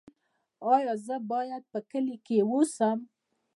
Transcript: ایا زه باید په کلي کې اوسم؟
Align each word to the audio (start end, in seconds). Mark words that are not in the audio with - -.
ایا 0.73 0.93
زه 1.05 1.15
باید 1.31 1.63
په 1.71 1.79
کلي 1.91 2.17
کې 2.25 2.37
اوسم؟ 2.49 2.99